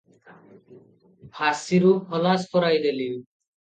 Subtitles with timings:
[1.39, 3.11] ଫାଶିରୁ ଖଲାସ କରାଇଦେଲି।